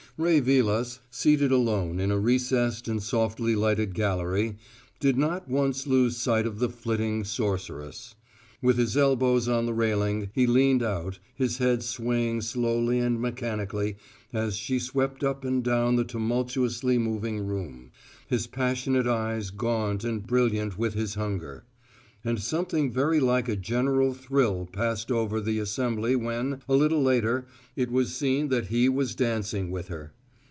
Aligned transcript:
Ray 0.17 0.39
Vilas, 0.39 0.99
seated 1.09 1.51
alone 1.51 1.99
in 1.99 2.11
a 2.11 2.19
recessed 2.19 2.87
and 2.87 3.01
softly 3.01 3.55
lighted 3.55 3.95
gallery, 3.95 4.57
did 4.99 5.17
not 5.17 5.47
once 5.49 5.87
lose 5.87 6.15
sight 6.15 6.45
of 6.45 6.59
the 6.59 6.69
flitting 6.69 7.23
sorceress. 7.23 8.13
With 8.61 8.77
his 8.77 8.95
elbows 8.95 9.47
on 9.47 9.65
the 9.65 9.73
railing, 9.73 10.29
he 10.35 10.45
leaned 10.45 10.83
out, 10.83 11.17
his 11.33 11.57
head 11.57 11.81
swaying 11.81 12.41
slowly 12.41 12.99
and 12.99 13.19
mechanically 13.19 13.95
as 14.31 14.55
she 14.57 14.77
swept 14.77 15.23
up 15.23 15.43
and 15.43 15.63
down 15.63 15.95
the 15.95 16.03
tumultuously 16.03 16.99
moving 16.99 17.39
room, 17.47 17.89
his 18.27 18.45
passionate 18.45 19.07
eyes 19.07 19.49
gaunt 19.49 20.03
and 20.03 20.27
brilliant 20.27 20.77
with 20.77 20.93
his 20.93 21.15
hunger. 21.15 21.63
And 22.23 22.39
something 22.39 22.91
very 22.91 23.19
like 23.19 23.49
a 23.49 23.55
general 23.55 24.13
thrill 24.13 24.69
passed 24.71 25.09
over 25.11 25.41
the 25.41 25.57
assembly 25.57 26.15
when, 26.15 26.61
a 26.69 26.75
little 26.75 27.01
later, 27.01 27.47
it 27.75 27.89
was 27.89 28.13
seen 28.13 28.49
that 28.49 28.67
he 28.67 28.87
was 28.87 29.15
dancing 29.15 29.71
with 29.71 29.87
her. 29.87 30.13